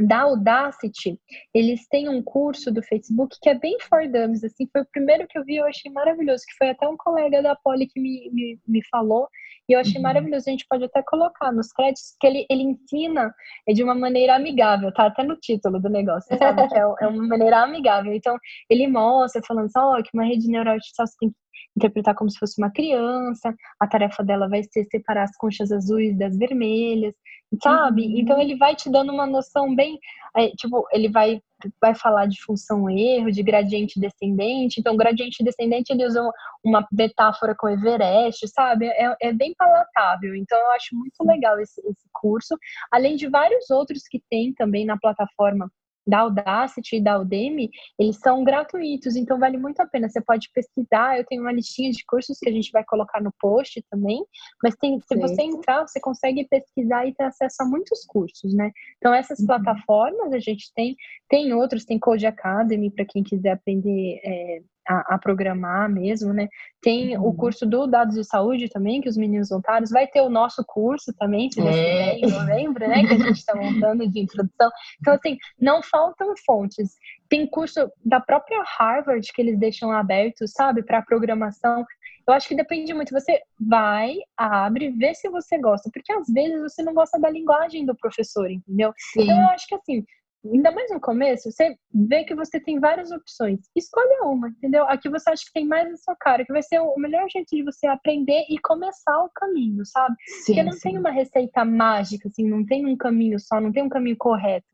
[0.00, 1.18] da Audacity,
[1.54, 5.26] eles têm um curso do Facebook que é bem for dummies, assim, foi o primeiro
[5.28, 8.30] que eu vi, eu achei maravilhoso, que foi até um colega da Poli que me,
[8.32, 9.28] me, me falou,
[9.68, 10.02] e eu achei uhum.
[10.02, 13.34] maravilhoso, a gente pode até colocar nos créditos, que ele, ele ensina
[13.68, 17.26] de uma maneira amigável, tá até no título do negócio, sabe, que é, é uma
[17.26, 18.38] maneira amigável, então
[18.70, 21.41] ele mostra, falando assim, ó, oh, que uma rede neural artificial você tem que
[21.76, 26.16] interpretar como se fosse uma criança, a tarefa dela vai ser separar as conchas azuis
[26.16, 27.14] das vermelhas,
[27.62, 28.06] sabe?
[28.06, 28.18] Uhum.
[28.18, 29.98] Então ele vai te dando uma noção bem,
[30.36, 31.40] é, tipo, ele vai
[31.80, 34.80] vai falar de função erro, de gradiente descendente.
[34.80, 36.20] Então, gradiente descendente ele usa
[36.64, 38.86] uma metáfora com Everest, sabe?
[38.86, 40.34] É, é bem palatável.
[40.34, 42.56] Então, eu acho muito legal esse, esse curso,
[42.90, 45.70] além de vários outros que tem também na plataforma
[46.06, 50.08] da Audacity e da Udemy, eles são gratuitos, então vale muito a pena.
[50.08, 53.32] Você pode pesquisar, eu tenho uma listinha de cursos que a gente vai colocar no
[53.38, 54.24] post também,
[54.62, 58.70] mas tem, se você entrar, você consegue pesquisar e ter acesso a muitos cursos, né?
[58.98, 59.46] Então essas uhum.
[59.46, 60.96] plataformas a gente tem,
[61.28, 66.48] tem outros, tem Code Academy para quem quiser aprender é, a, a, programar mesmo, né?
[66.80, 67.28] Tem uhum.
[67.28, 69.90] o curso do Dados de Saúde também, que os meninos voluntários.
[69.90, 72.16] Vai ter o nosso curso também, se Deus é.
[72.16, 73.06] em novembro, né?
[73.06, 74.70] Que a gente está montando de introdução.
[75.00, 76.96] Então, assim, não faltam fontes.
[77.28, 81.84] Tem curso da própria Harvard que eles deixam aberto, sabe, para programação.
[82.26, 83.12] Eu acho que depende muito.
[83.12, 87.84] Você vai, abre, vê se você gosta, porque às vezes você não gosta da linguagem
[87.84, 88.92] do professor, entendeu?
[88.96, 89.22] Sim.
[89.22, 90.04] Então eu acho que assim,
[90.44, 93.60] ainda mais no começo, você vê que você tem várias opções.
[93.76, 94.84] Escolha uma, entendeu?
[94.88, 97.28] A que você acha que tem mais a sua cara, que vai ser o melhor
[97.30, 100.16] jeito de você aprender e começar o caminho, sabe?
[100.26, 100.80] Sim, Porque não sim.
[100.80, 104.66] tem uma receita mágica, assim, não tem um caminho só, não tem um caminho correto.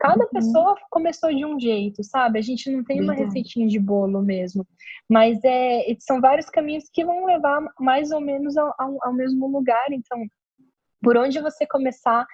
[0.00, 0.30] Cada uhum.
[0.30, 2.38] pessoa começou de um jeito, sabe?
[2.38, 3.20] A gente não tem Verdade.
[3.20, 4.66] uma receitinha de bolo mesmo.
[5.08, 9.46] Mas é, são vários caminhos que vão levar mais ou menos ao, ao, ao mesmo
[9.46, 9.92] lugar.
[9.92, 10.18] Então,
[11.00, 12.26] por onde você começar,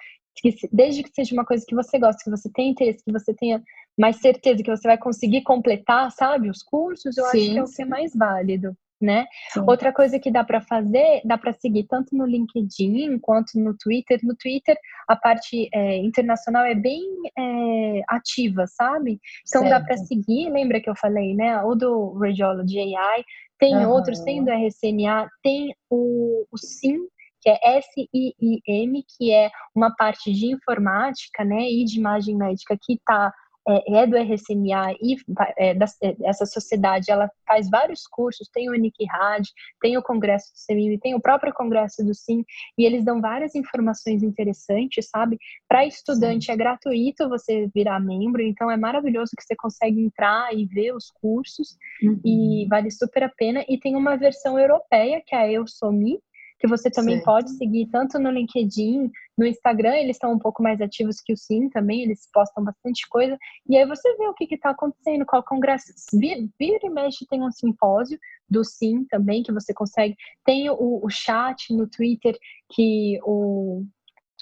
[0.71, 3.61] desde que seja uma coisa que você gosta, que você tenha interesse, que você tenha
[3.97, 7.63] mais certeza que você vai conseguir completar, sabe, os cursos, eu sim, acho que é
[7.63, 9.25] o que é mais válido né?
[9.51, 9.61] Sim.
[9.65, 14.19] Outra coisa que dá para fazer, dá para seguir tanto no LinkedIn quanto no Twitter.
[14.23, 17.01] No Twitter, a parte é, internacional é bem
[17.37, 19.19] é, ativa, sabe?
[19.47, 19.79] Então certo.
[19.79, 21.61] dá para seguir, lembra que eu falei, né?
[21.63, 23.23] O do Radiology AI,
[23.57, 23.89] tem uhum.
[23.89, 26.97] outros, tem do RCNA, tem o, o SIM,
[27.41, 32.93] que é SIIM, que é uma parte de informática, né, e de imagem médica que
[32.93, 33.31] está
[33.67, 35.15] é, é do RCNA e
[35.57, 39.47] é, da, é, essa sociedade, ela faz vários cursos, tem o Uniquirad,
[39.81, 42.43] tem o Congresso do CEMIM, tem o próprio Congresso do SIM,
[42.77, 45.37] e eles dão várias informações interessantes, sabe?
[45.67, 46.53] Para estudante Sim.
[46.53, 51.11] é gratuito você virar membro, então é maravilhoso que você consegue entrar e ver os
[51.11, 52.19] cursos, uhum.
[52.25, 53.63] e vale super a pena.
[53.67, 56.19] E tem uma versão europeia, que é a EUSOMI,
[56.59, 57.25] que você também certo.
[57.25, 61.37] pode seguir tanto no LinkedIn, no Instagram, eles estão um pouco mais ativos que o
[61.37, 63.37] Sim também, eles postam bastante coisa.
[63.67, 65.93] E aí você vê o que está acontecendo, qual congresso.
[66.13, 68.19] Vira, vira e mexe tem um simpósio
[68.49, 70.15] do Sim também, que você consegue.
[70.43, 72.37] Tem o, o chat no Twitter
[72.69, 73.85] que o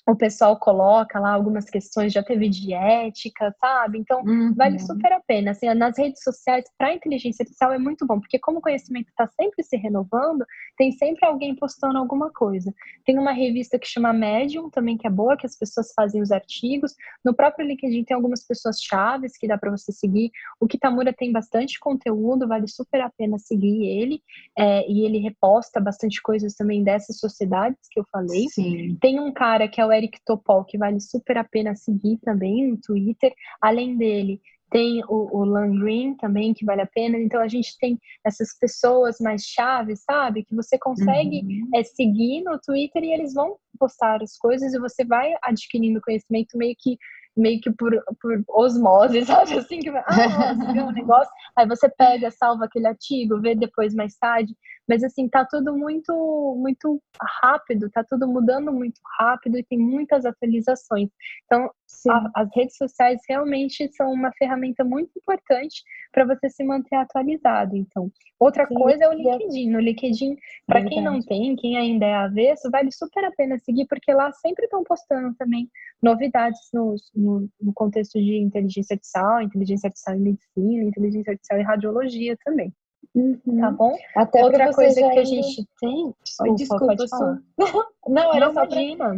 [0.08, 4.00] o pessoal coloca lá algumas questões, já teve de ética, sabe?
[4.00, 4.54] Então, uhum.
[4.56, 5.52] vale super a pena.
[5.52, 9.28] Assim, nas redes sociais, para inteligência artificial é muito bom, porque como o conhecimento está
[9.28, 10.46] sempre se renovando,
[10.78, 12.74] tem sempre alguém postando alguma coisa.
[13.06, 16.32] Tem uma revista que chama Medium, também que é boa, que as pessoas fazem os
[16.32, 16.96] artigos.
[17.24, 20.32] No próprio LinkedIn tem algumas pessoas chaves que dá para você seguir.
[20.58, 24.22] O Kitamura tem bastante conteúdo, vale super a pena seguir ele.
[24.58, 28.46] É, e ele reposta bastante coisas também dessas sociedades que eu falei.
[28.48, 28.98] Sim.
[29.02, 32.70] Tem um cara que é o Eric Topol, que vale super a pena seguir também
[32.70, 33.34] no Twitter.
[33.62, 37.18] Além dele, tem o, o Lan Green também, que vale a pena.
[37.18, 40.44] Então, a gente tem essas pessoas mais chaves, sabe?
[40.44, 41.70] Que você consegue uhum.
[41.76, 46.58] é, seguir no Twitter e eles vão postar as coisas e você vai adquirindo conhecimento
[46.58, 46.98] meio que
[47.36, 49.54] meio que por, por osmose, sabe?
[49.54, 54.18] Assim, que ah, viu um negócio, aí você pega, salva aquele artigo, vê depois mais
[54.18, 54.56] tarde.
[54.88, 57.02] Mas assim, tá tudo muito muito
[57.42, 61.10] rápido, tá tudo mudando muito rápido e tem muitas atualizações.
[61.46, 61.70] Então,
[62.10, 67.76] a, as redes sociais realmente são uma ferramenta muito importante para você se manter atualizado.
[67.76, 69.70] Então, outra Sim, coisa é o LinkedIn.
[69.70, 73.86] No LinkedIn, para quem não tem, quem ainda é avesso, vale super a pena seguir,
[73.88, 75.70] porque lá sempre estão postando também
[76.02, 81.64] novidades no, no, no contexto de inteligência artificial, inteligência artificial em medicina, inteligência artificial em
[81.64, 82.74] radiologia também.
[83.16, 83.60] Uhum.
[83.60, 83.96] Tá bom?
[84.16, 86.14] Até Outra coisa que a gente tem.
[86.56, 87.42] Desculpa, desculpa.
[88.08, 88.66] Não, era Não, só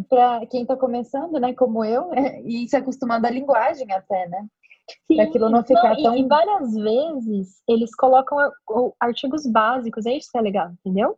[0.09, 2.09] para quem está começando, né, como eu,
[2.43, 4.47] e se acostumando à linguagem até, né?
[5.07, 6.17] Para aquilo não ficar não, tão.
[6.17, 8.37] E, e várias vezes eles colocam
[8.99, 11.15] artigos básicos, é isso que é legal, entendeu?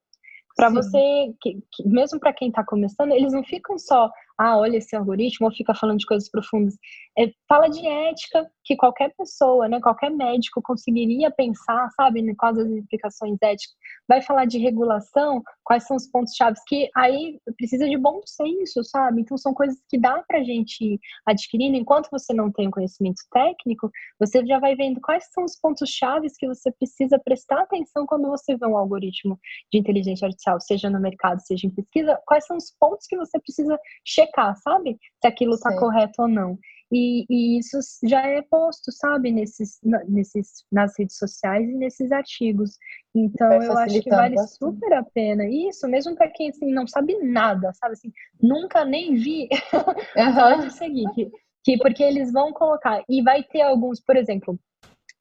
[0.56, 4.78] Para você, que, que, mesmo para quem está começando, eles não ficam só ah, olha
[4.78, 6.76] esse algoritmo, ou fica falando de coisas profundas.
[7.18, 12.68] É, fala de ética, que qualquer pessoa, né, qualquer médico conseguiria pensar, sabe, quais as
[12.68, 13.76] implicações éticas.
[14.08, 19.22] Vai falar de regulação, quais são os pontos-chave, que aí precisa de bom senso, sabe?
[19.22, 21.78] Então, são coisas que dá para gente adquirindo.
[21.78, 23.90] Enquanto você não tem o conhecimento técnico,
[24.20, 28.56] você já vai vendo quais são os pontos-chave que você precisa prestar atenção quando você
[28.56, 29.40] vê um algoritmo
[29.72, 33.40] de inteligência artificial, seja no mercado, seja em pesquisa, quais são os pontos que você
[33.40, 34.98] precisa checar checar, sabe?
[35.22, 36.58] Se aquilo está correto ou não.
[36.92, 39.80] E, e, isso já é posto, sabe, nesses,
[40.10, 42.78] nesses, nas redes sociais e nesses artigos.
[43.16, 44.58] Então, eu acho que vale bastante.
[44.58, 45.46] super a pena.
[45.48, 49.48] Isso, mesmo para quem assim, não sabe nada, sabe assim, nunca nem vi,
[50.18, 50.36] uhum.
[50.36, 51.10] pode seguir.
[51.14, 51.32] Que,
[51.64, 54.60] que, porque eles vão colocar, e vai ter alguns, por exemplo,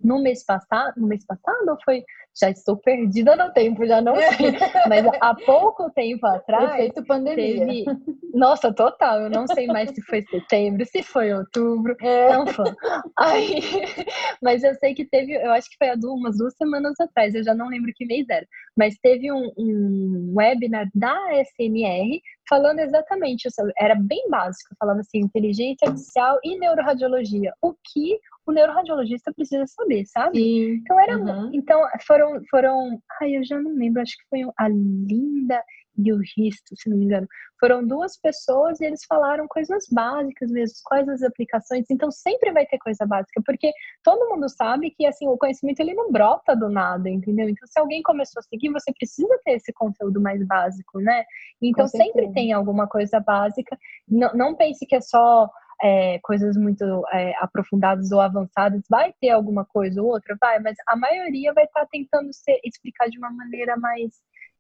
[0.03, 2.05] no mês passado, no mês passado ou foi
[2.39, 4.53] já estou perdida no tempo, já não sei.
[4.89, 6.75] Mas há pouco tempo atrás.
[6.75, 7.67] Efeito pandemia.
[7.67, 7.85] Teve...
[8.33, 9.23] Nossa, total.
[9.23, 11.97] Eu não sei mais se foi setembro, se foi outubro.
[12.01, 12.33] É.
[12.33, 12.73] Não foi.
[13.19, 13.61] Aí...
[14.43, 17.45] Mas eu sei que teve, eu acho que foi há umas duas semanas atrás, eu
[17.45, 18.47] já não lembro que mês era.
[18.77, 21.15] Mas teve um, um webinar da
[21.45, 23.63] SMR falando exatamente isso.
[23.79, 24.75] Era bem básico.
[24.79, 27.55] Falava assim: inteligência artificial e neuroradiologia.
[27.63, 30.39] O que o neuroradiologista precisa saber, sabe?
[30.39, 30.73] Sim.
[30.83, 31.51] Então era, uhum.
[31.55, 35.63] então foram, foram, ai, eu já não lembro, acho que foi a Linda
[36.05, 37.27] e o Risto, se não me engano.
[37.59, 41.87] Foram duas pessoas e eles falaram coisas básicas mesmo, quais as aplicações.
[41.91, 45.95] Então sempre vai ter coisa básica, porque todo mundo sabe que assim o conhecimento ele
[45.95, 47.49] não brota do nada, entendeu?
[47.49, 51.25] Então se alguém começou a seguir, você precisa ter esse conteúdo mais básico, né?
[51.61, 53.79] Então sempre tem alguma coisa básica.
[54.09, 55.51] Não, não pense que é só
[55.83, 60.77] é, coisas muito é, aprofundadas ou avançadas, vai ter alguma coisa ou outra, vai, mas
[60.87, 64.13] a maioria vai estar tá tentando ser, explicar de uma maneira mais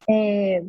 [0.08, 0.62] é,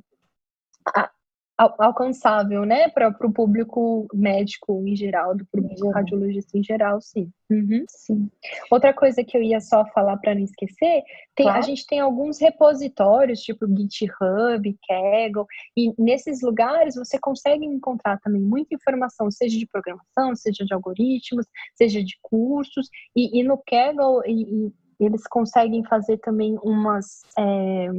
[1.78, 5.92] alcançável, né, para o público médico em geral, do público uhum.
[5.92, 7.32] radiologista em geral, sim.
[7.50, 7.84] Uhum.
[7.88, 8.30] sim.
[8.72, 11.04] Outra coisa que eu ia só falar para não esquecer,
[11.36, 11.60] tem, claro.
[11.60, 15.46] a gente tem alguns repositórios, tipo GitHub, Kaggle,
[15.78, 21.46] e nesses lugares você consegue encontrar também muita informação, seja de programação, seja de algoritmos,
[21.76, 27.90] seja de cursos, e, e no Kaggle e, e eles conseguem fazer também umas é,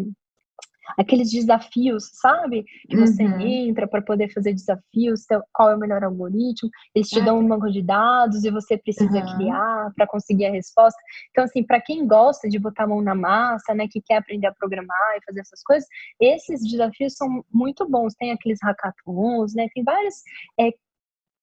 [0.98, 2.64] aqueles desafios, sabe?
[2.88, 3.40] Que você uhum.
[3.40, 7.70] entra para poder fazer desafios, qual é o melhor algoritmo, eles te dão um banco
[7.70, 9.36] de dados e você precisa uhum.
[9.36, 11.00] criar para conseguir a resposta.
[11.30, 14.46] Então, assim, para quem gosta de botar a mão na massa, né, que quer aprender
[14.46, 15.88] a programar e fazer essas coisas,
[16.20, 18.14] esses desafios são muito bons.
[18.14, 19.68] Tem aqueles hackathons, né?
[19.74, 20.14] Tem vários
[20.60, 20.70] é,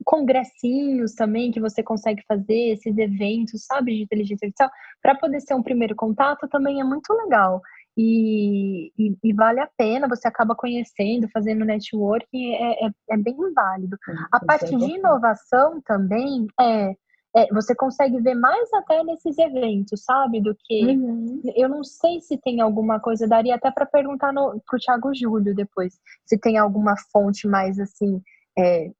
[0.06, 4.69] congressinhos também que você consegue fazer, esses eventos, sabe, de inteligência artificial,
[5.02, 7.62] para poder ser um primeiro contato também é muito legal.
[8.02, 13.36] E, e, e, vale a pena, você acaba conhecendo, fazendo networking, é, é, é bem
[13.54, 13.98] válido.
[14.32, 16.96] a parte de inovação também é,
[17.36, 20.40] é, você consegue ver mais até nesses eventos, sabe?
[20.40, 20.96] Do que.
[20.96, 21.42] Uhum.
[21.58, 25.54] Eu não sei se tem alguma coisa, daria até para perguntar para o Thiago Júlio
[25.54, 28.22] depois, se tem alguma fonte mais assim.
[28.58, 28.92] É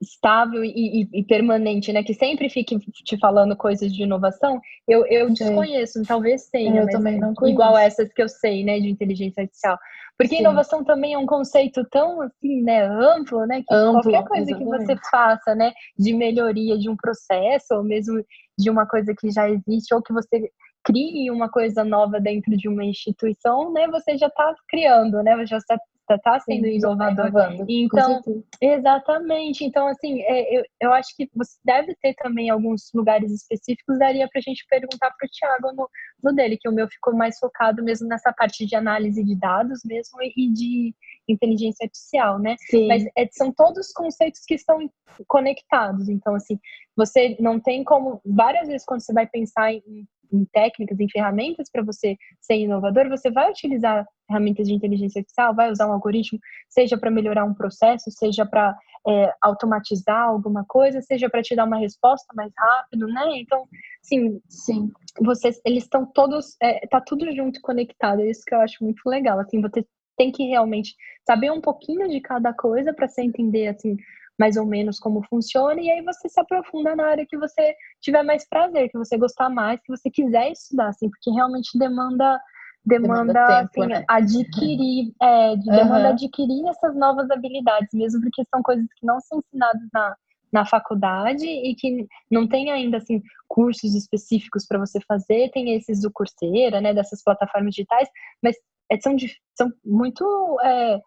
[0.00, 2.02] estável e, e, e, permanente, né?
[2.02, 7.18] Que sempre fique te falando coisas de inovação, eu, eu desconheço, talvez tenha, eu também
[7.18, 7.54] não conheço.
[7.54, 9.76] igual essas que eu sei, né, de inteligência artificial.
[10.16, 10.40] Porque Sim.
[10.40, 13.62] inovação também é um conceito tão assim, né, amplo, né?
[13.66, 14.86] Que amplo, qualquer coisa exatamente.
[14.86, 18.24] que você faça, né, de melhoria de um processo, ou mesmo
[18.58, 20.48] de uma coisa que já existe, ou que você
[20.86, 25.58] crie uma coisa nova dentro de uma instituição, né, você já está criando, né, já
[25.58, 25.76] está
[26.14, 27.30] está sendo Sim, inovador.
[27.68, 28.22] Então,
[28.60, 29.64] exatamente.
[29.64, 33.98] Então, assim, é, eu, eu acho que você deve ter também alguns lugares específicos.
[33.98, 35.88] Daria para a gente perguntar para o Thiago no,
[36.22, 39.80] no dele, que o meu ficou mais focado mesmo nessa parte de análise de dados
[39.84, 40.94] mesmo e de
[41.28, 42.54] inteligência artificial, né?
[42.70, 42.86] Sim.
[42.86, 44.88] Mas é, são todos conceitos que estão
[45.26, 46.08] conectados.
[46.08, 46.58] Então, assim,
[46.96, 48.20] você não tem como.
[48.24, 53.08] Várias vezes, quando você vai pensar em em técnicas, em ferramentas para você ser inovador,
[53.08, 57.54] você vai utilizar ferramentas de inteligência artificial, vai usar um algoritmo, seja para melhorar um
[57.54, 58.76] processo, seja para
[59.08, 63.38] é, automatizar alguma coisa, seja para te dar uma resposta mais rápido, né?
[63.38, 63.66] Então,
[64.02, 68.60] sim, sim, vocês, eles estão todos, é, tá tudo junto conectado, é isso que eu
[68.60, 69.38] acho muito legal.
[69.38, 69.86] Assim, você
[70.16, 73.96] tem que realmente saber um pouquinho de cada coisa para você entender assim
[74.38, 78.22] mais ou menos como funciona, e aí você se aprofunda na área que você tiver
[78.22, 82.40] mais prazer, que você gostar mais, que você quiser estudar, assim, porque realmente demanda
[82.84, 84.04] demanda, demanda tempo, assim, né?
[84.08, 86.12] adquirir, é, demanda uhum.
[86.12, 90.16] adquirir essas novas habilidades, mesmo porque são coisas que não são ensinadas na,
[90.52, 96.00] na faculdade e que não tem ainda assim cursos específicos para você fazer, tem esses
[96.00, 98.08] do Coursera, né, dessas plataformas digitais,
[98.42, 98.56] mas
[98.90, 99.16] é, são,
[99.56, 101.00] são muito é,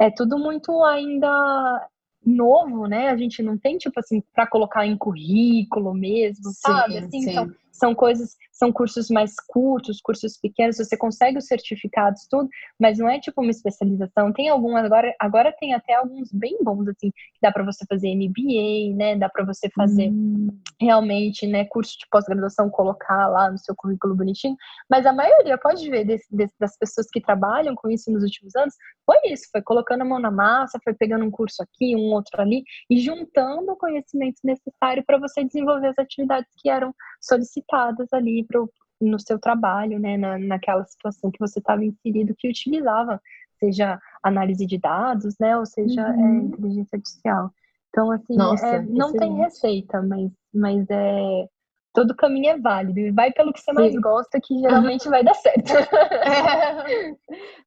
[0.00, 1.88] é tudo muito ainda
[2.24, 3.08] novo, né?
[3.08, 6.98] A gente não tem, tipo assim, para colocar em currículo mesmo, sim, sabe?
[6.98, 7.30] Assim, sim.
[7.30, 12.98] Então, são coisas, são cursos mais curtos, cursos pequenos, você consegue os certificados, tudo, mas
[12.98, 14.32] não é tipo uma especialização.
[14.32, 18.14] Tem algumas, agora, agora tem até alguns bem bons, assim, que dá para você fazer
[18.14, 19.16] MBA, né?
[19.16, 20.48] Dá para você fazer hum.
[20.80, 24.56] realmente, né, curso de pós-graduação, colocar lá no seu currículo bonitinho.
[24.88, 28.54] Mas a maioria, pode ver, desse, desse, das pessoas que trabalham com isso nos últimos
[28.54, 32.12] anos, foi isso, foi colocando a mão na massa, foi pegando um curso aqui, um
[32.12, 38.12] outro ali, e juntando o conhecimento necessário para você desenvolver as atividades que eram solicitadas
[38.12, 43.20] ali pro, no seu trabalho, né, na, naquela situação que você estava inserido, que utilizava,
[43.58, 46.38] seja análise de dados, né, ou seja é, uhum.
[46.38, 47.50] é, inteligência artificial.
[47.88, 51.48] Então, assim, Nossa, é, não tem receita, mas, mas é,
[51.92, 52.98] todo caminho é válido.
[52.98, 53.78] E vai pelo que você Sim.
[53.78, 55.72] mais gosta, que geralmente vai dar certo.
[56.24, 57.14] É.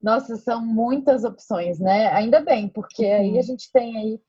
[0.01, 2.11] Nossa, são muitas opções, né?
[2.13, 4.19] Ainda bem, porque aí a gente tem aí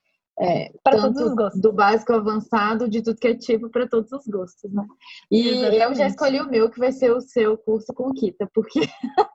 [0.40, 1.60] é, para todos os gostos.
[1.60, 4.86] Do básico ao avançado, de tudo que é tipo, para todos os gostos, né?
[5.30, 5.82] E Exatamente.
[5.82, 8.80] eu já escolhi o meu, que vai ser o seu curso com Kita, porque.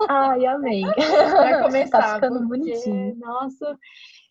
[0.07, 0.81] Ai, amei.
[1.31, 1.99] vai começar.
[1.99, 3.15] Tá ficando porque, bonitinho.
[3.17, 3.77] Nossa,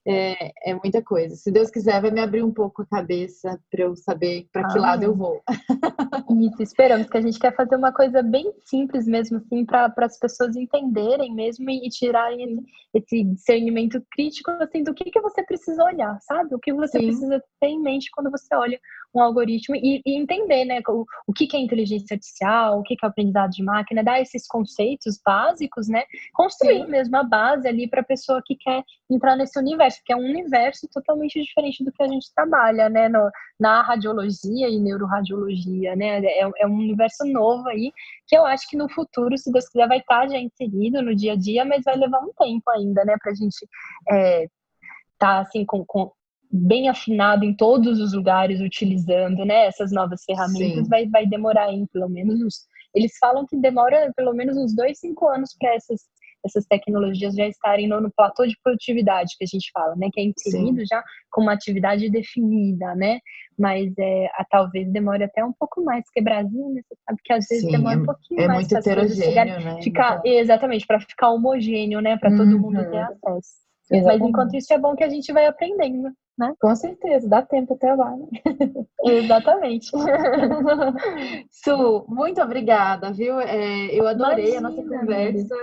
[0.07, 1.37] é, é, muita coisa.
[1.37, 4.79] Se Deus quiser, vai me abrir um pouco a cabeça para eu saber para que
[4.79, 5.41] lado eu vou.
[6.53, 10.19] Isso, esperamos que a gente quer fazer uma coisa bem simples mesmo, assim, para as
[10.19, 15.43] pessoas entenderem mesmo e, e tirarem esse, esse, discernimento crítico, assim, do que, que você
[15.43, 16.55] precisa olhar, sabe?
[16.55, 17.07] O que você Sim.
[17.07, 18.81] precisa ter em mente quando você olha
[19.15, 22.97] um algoritmo e, e entender, né, o, o que, que é inteligência artificial, o que,
[22.97, 26.03] que é aprendizado de máquina, dar esses conceitos básicos, né?
[26.33, 26.91] Construir Sim.
[26.91, 30.17] mesmo a base ali para a pessoa que quer entrar nesse universo universo, que é
[30.17, 35.95] um universo totalmente diferente do que a gente trabalha, né, no, na radiologia e neuroradiologia,
[35.97, 37.93] né, é, é, um universo novo aí,
[38.27, 41.33] que eu acho que no futuro, se Deus quiser, vai estar já inserido no dia
[41.33, 43.67] a dia, mas vai levar um tempo ainda, né, pra gente
[44.11, 44.47] é,
[45.19, 46.11] tá, assim, com, com
[46.51, 52.09] bem afinado em todos os lugares, utilizando, né, essas novas ferramentas, vai, vai demorar pelo
[52.09, 56.03] menos uns, eles falam que demora pelo menos uns dois, cinco anos para essas
[56.45, 60.09] essas tecnologias já estarem no, no platô de produtividade que a gente fala, né?
[60.13, 60.87] Que é inserido Sim.
[60.87, 63.21] já com uma atividade definida, né?
[63.59, 67.33] Mas é, a, talvez demore até um pouco mais, porque Brasil, né, você sabe que
[67.33, 69.83] às vezes Sim, demora um pouquinho é mais para as coisas chegarem, né?
[69.83, 70.33] ficar então...
[70.33, 72.17] exatamente para ficar homogêneo, né?
[72.17, 72.59] Para todo uhum.
[72.59, 73.63] mundo ter acesso.
[73.91, 74.21] Exatamente.
[74.21, 76.11] Mas enquanto isso é bom que a gente vai aprendendo.
[76.39, 76.55] Né?
[76.59, 78.17] Com certeza, dá tempo até lá.
[78.17, 78.27] Né?
[79.05, 79.91] Exatamente.
[81.51, 83.39] Su, muito obrigada, viu?
[83.39, 85.55] É, eu adorei Imagina, a nossa conversa.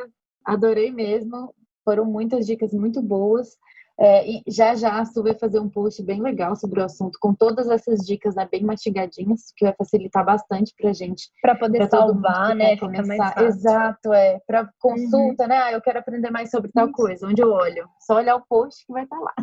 [0.53, 1.53] Adorei mesmo.
[1.83, 3.57] Foram muitas dicas muito boas.
[4.01, 7.19] É, e já já a Su vai fazer um post bem legal sobre o assunto,
[7.19, 11.29] com todas essas dicas né, bem mastigadinhas, que vai facilitar bastante pra gente.
[11.41, 12.77] Para poder pra salvar, né?
[12.77, 13.43] Começar.
[13.43, 14.39] Exato, é.
[14.47, 15.49] Para consulta, uhum.
[15.49, 15.57] né?
[15.57, 17.27] Ah, eu quero aprender mais sobre tal coisa.
[17.27, 17.89] Onde eu olho?
[17.99, 19.33] Só olhar o post que vai estar tá lá.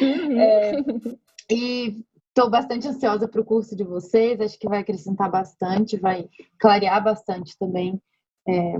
[0.00, 0.40] Uhum.
[0.40, 0.72] É,
[1.52, 6.30] e estou bastante ansiosa para o curso de vocês, acho que vai acrescentar bastante, vai
[6.58, 8.00] clarear bastante também.
[8.48, 8.74] É,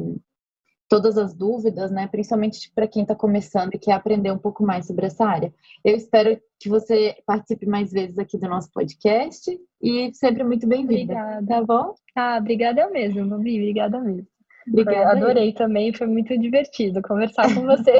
[0.88, 2.06] todas as dúvidas, né?
[2.06, 5.52] Principalmente para quem está começando e quer aprender um pouco mais sobre essa área.
[5.84, 9.50] Eu espero que você participe mais vezes aqui do nosso podcast
[9.82, 11.14] e sempre muito bem-vinda.
[11.14, 11.46] Obrigada.
[11.46, 11.94] Tá bom?
[12.14, 14.26] Ah, obrigada eu mesmo, Babi, obrigada mesmo.
[14.68, 15.10] Obrigada.
[15.10, 17.92] Foi, adorei também, foi muito divertido conversar com você.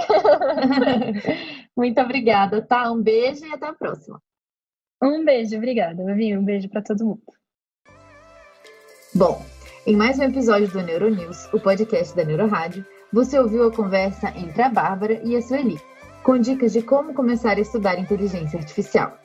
[1.76, 2.91] muito obrigada, tá?
[2.91, 4.20] Um beijo e até a próxima.
[5.03, 6.37] Um beijo, obrigada, Babi.
[6.37, 7.22] Um beijo para todo mundo.
[9.14, 9.43] Bom,
[9.87, 14.61] em mais um episódio do Neuronews, o podcast da Neurorádio, você ouviu a conversa entre
[14.61, 15.80] a Bárbara e a Sueli,
[16.24, 19.16] com dicas de como começar a estudar inteligência artificial.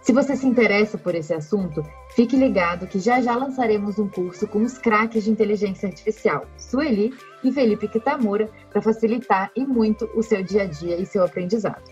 [0.00, 1.82] Se você se interessa por esse assunto,
[2.14, 7.12] fique ligado que já já lançaremos um curso com os craques de inteligência artificial, Sueli
[7.42, 11.82] e Felipe Kitamura, para facilitar e muito o seu dia a dia e seu aprendizado.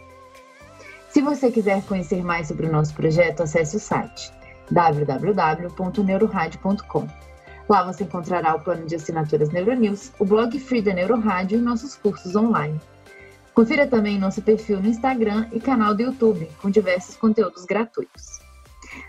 [1.08, 4.32] Se você quiser conhecer mais sobre o nosso projeto, acesse o site
[4.70, 7.33] www.neuroradio.com.
[7.68, 11.96] Lá você encontrará o plano de assinaturas Neuronews, o blog free da Neurorádio e nossos
[11.96, 12.78] cursos online.
[13.54, 18.38] Confira também nosso perfil no Instagram e canal do YouTube, com diversos conteúdos gratuitos.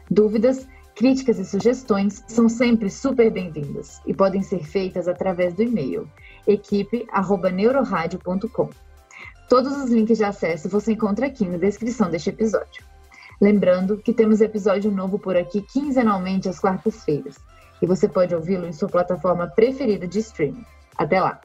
[0.09, 6.09] Dúvidas, críticas e sugestões são sempre super bem-vindas e podem ser feitas através do e-mail
[6.47, 8.69] equipe@neuroradio.com.
[9.49, 12.85] Todos os links de acesso você encontra aqui na descrição deste episódio.
[13.41, 17.35] Lembrando que temos episódio novo por aqui quinzenalmente às quartas-feiras
[17.81, 20.65] e você pode ouvi-lo em sua plataforma preferida de streaming.
[20.97, 21.39] Até lá!